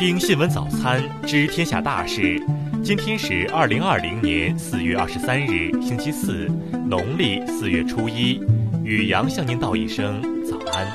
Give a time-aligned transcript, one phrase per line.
[0.00, 2.42] 听新闻早餐知天下大事。
[2.82, 6.48] 今天是二零二零年四月二十三日，星期四，
[6.88, 8.40] 农历四月初一。
[8.82, 10.90] 雨阳向您道一声早安。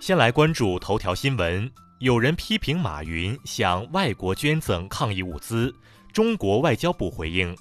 [0.00, 1.70] 先来关注头条新闻，
[2.00, 5.72] 有人批评马云向外国捐赠抗疫物资，
[6.12, 7.56] 中国外交部回应。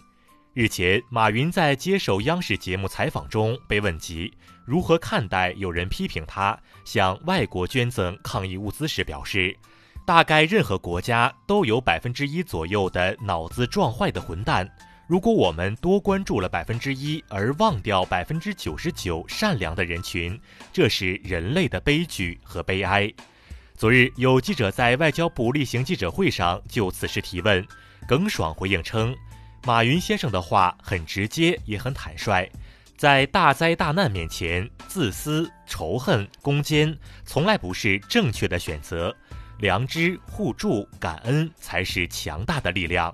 [0.60, 4.30] 日前，马云在接受央视节目采访中被问及
[4.66, 9.58] 如何看待有人批评他向外国捐赠抗疫物资时，表示
[10.06, 14.70] ：“大概任何国家都有百分之一左右的脑子撞坏的混蛋。
[15.08, 20.38] 如果我们多关注了百分之一，而忘掉百分之九十九善良的人群，
[20.74, 23.10] 这是人类的悲剧和悲哀。”
[23.80, 27.66] 昨日，有记者在外交部例行记者会上就此事提问，
[28.06, 29.16] 耿爽回应称。
[29.66, 32.50] 马云先生的话很直接，也很坦率。
[32.98, 39.16] 在大灾大难面前，自私、仇恨、攻坚从来不是正确的选择。
[39.60, 43.14] 良知、互助、感恩才是强大的力量。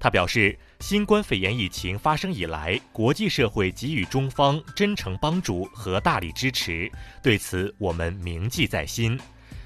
[0.00, 6.90] 他表示，新冠肺炎疫情发生以来，国际社会给予中方真诚帮助和大力支持，
[7.22, 9.18] 对此我们铭记在心。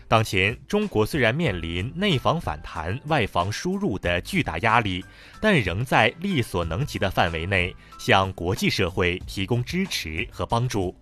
[0.09, 5.05] 当前，中国虽然面临内防反弹、外防输入的巨大压力，
[5.41, 10.95] 但仍在力所能及的范围内向国际社会提供支持和帮助。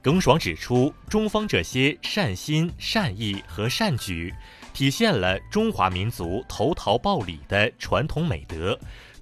[0.00, 4.32] 耿爽指出，中方这些善心、善意和善举，
[4.72, 8.78] 体现了中华民族投桃报李的传统美德。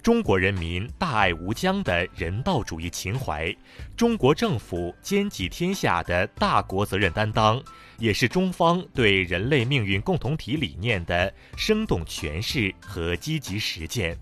[0.06, 3.52] 中国人民大爱无疆的人道主义情怀，
[3.96, 7.60] 中国政府兼济天下的大国责任担当，
[7.98, 14.16] 也是中方对人类命运共同体理念的生动诠释和积极实践。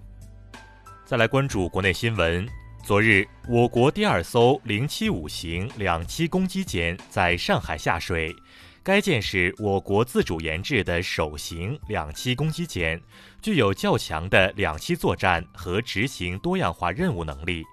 [1.05, 2.49] 再来关注国内新闻，
[2.83, 8.35] 昨日，我国第二艘零七五型两栖攻击舰在上海下水。
[8.85, 13.01] 该舰是我国自主研制的首型两栖攻击舰，
[13.41, 17.65] 具有较强的两栖作战和执行多样化任务能力。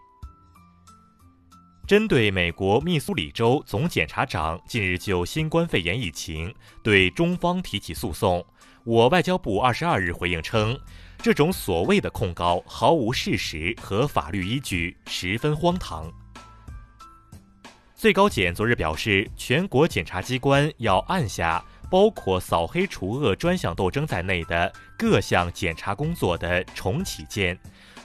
[1.86, 8.46] 针对美国密苏里州总检察长近日就新冠肺炎疫情对中方提起诉讼，
[8.86, 10.80] 我外交部二十二日回应称，
[11.18, 16.10] 这种所谓的控告毫无事实和法律依据，十分荒唐。
[18.02, 27.56] 最高检昨日表示，全国检察机关要按下包括扫黑除恶专项斗争在内的各项检察工作的重启键，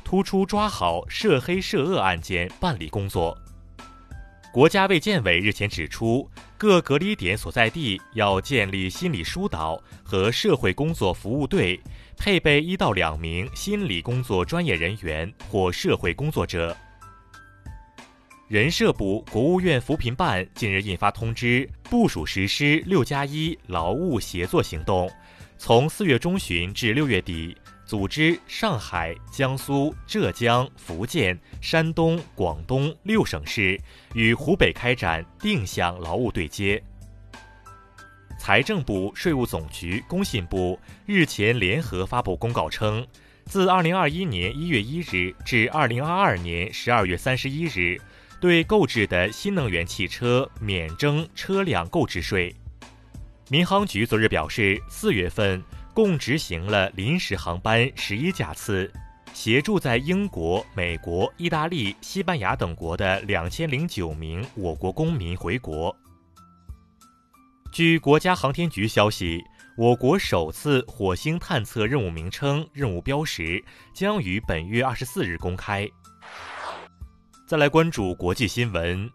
[0.05, 3.34] 突出抓好涉黑涉恶案件办理工作。
[4.53, 11.81] 国家卫健委日前指出，各隔离点所在地要建立心理疏导和社会工作服务队，
[12.19, 16.77] 配备一到两名心理工作专业人员或社会工作者。
[18.49, 25.11] 人社部、国务院扶贫办近日印发通知，部署实施“六加一”劳务协作行动，
[25.59, 33.77] 从四月中旬至六月底，组织上海、江苏、浙江、福建、山东、广东六省市
[34.15, 36.81] 与湖北开展定向劳务对接。
[38.39, 43.05] 财政部、税务总局、工信部日前联合发布公告称，
[43.47, 48.01] 自二零二一年一月一日至二零二二年十二月三十一日。
[48.41, 52.55] 对购置的新能源汽车免征车辆购置税。
[53.49, 55.63] 民航局昨日表示，四月份
[55.95, 58.93] 共执行了临时航班十一架次，
[59.33, 65.97] 协助在英国、美国、意大利、西班牙等国的两千零九名我国公民回国。
[67.73, 69.43] 据国家航天局消息，
[69.77, 73.63] 我国首次火星探测任务名称、任务标识
[73.95, 75.89] 将于本月二十四日公开。
[77.47, 79.09] 再来关注国际新闻，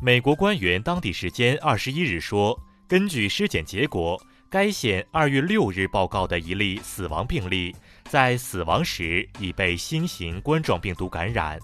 [0.00, 4.20] 美国官员当地时间二十一日说，根据尸检结果，
[4.50, 7.72] 该县二月六日报告的一例死亡病例，
[8.08, 11.60] 在死亡时已被新型冠状病毒感染。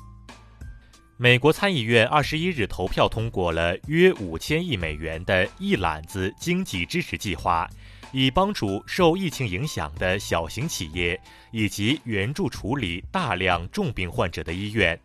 [1.16, 7.68] 美国参议院二十一日投票通过了约五千亿美元的一揽子经济支持计划，
[8.12, 11.20] 以帮助受疫情影响的小型企业，
[11.50, 14.96] 以及援助处理大量重病患者的医院。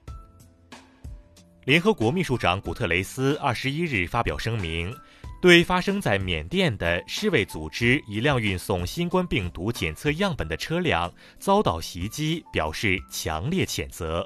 [1.68, 4.96] 联合国秘书长古特雷斯二十一日发表声明，
[5.42, 14.26] 对发生在缅甸的世卫组织一辆运送新冠病毒检测样本的车辆遭到袭击表示强烈谴责。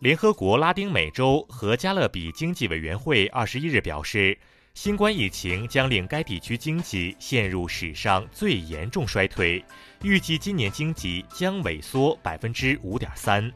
[0.00, 4.36] 联合国拉丁美洲和加勒比经济委员会二十一日表示，
[4.74, 9.64] 新冠疫情将令该地区经济陷入史上最严重衰退，
[10.02, 13.50] 预计今年经济将萎缩百分之五点三。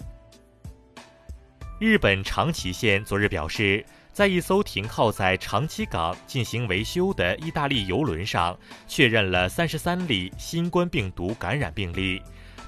[1.84, 8.58] 日本长崎县昨日表示，在一艘停靠在长崎港进行维修的意大利游轮上，
[8.88, 12.22] 确认了三十三例新冠病毒感染病例，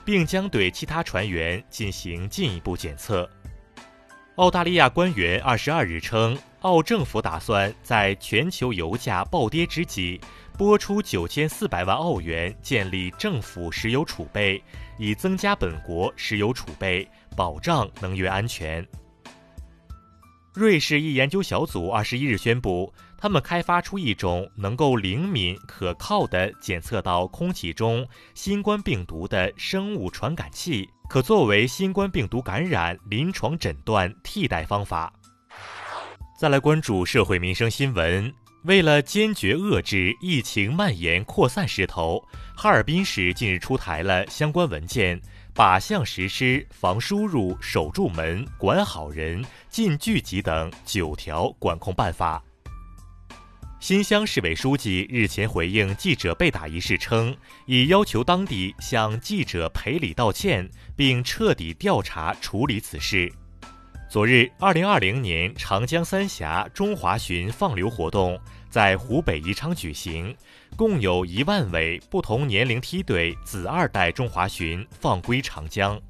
[0.05, 3.27] 并将对其他船员进行进一步检测。
[4.35, 10.21] 澳大利亚官员二十二日称，澳政府打算在全球油价暴跌之际，
[10.59, 14.63] 拨出九千四百万澳元建立政府石油储备，
[14.99, 18.87] 以增加本国石油储备，保障能源安全。
[20.56, 35.12] 瑞士一研究小组二十一日宣布，他们开发出一种能够灵敏可靠的检测到空气中新冠病毒的生物传感器，可作为新冠病毒感染临床诊断替代方法。
[36.41, 38.32] 再来关注社会民生新闻，
[38.64, 42.26] 为了坚决遏制疫情蔓延扩散势头，
[42.56, 45.20] 哈尔滨市近日出台了相关文件。
[45.56, 52.43] 靶向实施防输入、守住门、管好人、禁聚集等九条管控办法。
[53.81, 63.32] 新乡市委书记日前回应记者被打一事称，已要求当地向记者赔礼道歉，并彻底调查处理此事。
[64.08, 68.38] 昨日，二零二零年长江三峡中华鲟放流活动
[68.70, 70.35] 在湖北宜昌举行。
[70.76, 76.00] 共有一万尾不同年龄梯队子二代中华鲟放归长江。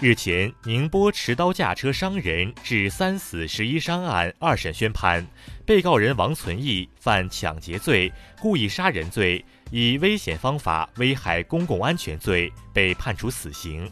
[0.00, 5.24] 日前，宁波持刀驾车伤人致三死十一伤案二审宣判，
[5.66, 8.10] 被告人王存义犯抢劫罪、
[8.40, 13.88] 故意杀人罪，以危险方法危害公共安全罪被判处死刑。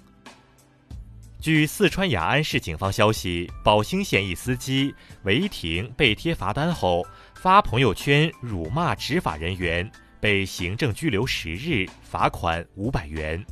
[1.41, 7.03] 据四川雅安市警方消息，宝兴县一司机违停被贴罚单后，
[7.35, 9.91] 发朋友圈辱骂执法人员。
[10.21, 13.43] 被行政拘留十日，罚款五百元。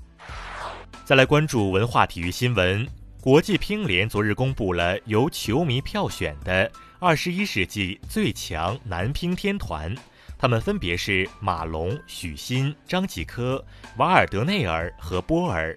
[1.03, 2.87] 再来关注文化体育新闻。
[3.23, 9.95] 国际乒联昨日公布了由球迷票选的二十一世纪最强男乒天团，
[10.37, 13.65] 他们分别是马龙、许昕、张继科、
[13.97, 15.75] 瓦尔德内尔和波尔。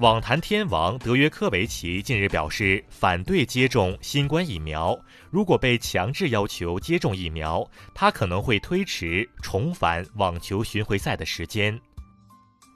[0.00, 4.96] 网坛天王德约科维奇近日表示反对接种新冠疫苗。
[5.28, 11.76] 如果被强制要求接种疫苗，他可能会推迟重返网球巡回赛的时间。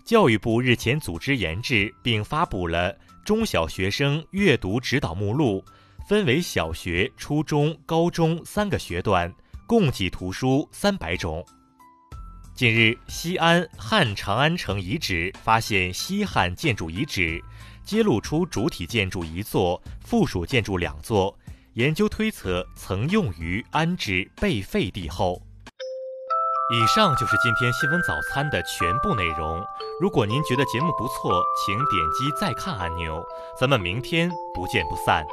[0.04, 2.92] 教育部日前组织研制并发布了
[3.24, 5.64] 中小学生阅读指导目录，
[6.08, 9.32] 分为小学、初中、高中三个学段，
[9.64, 11.46] 共计图书三百种。
[12.54, 17.42] 近日，西安汉长安城遗址发现西汉建筑遗址，
[17.82, 21.36] 揭露出主体建筑一座，附属建筑两座。
[21.74, 25.40] 研究推测曾用于安置被废帝后。
[26.74, 29.64] 以上就是今天新闻早餐的全部内容。
[30.00, 33.24] 如果您觉得节目不错，请点击再看按钮。
[33.58, 35.24] 咱们明天不见不散。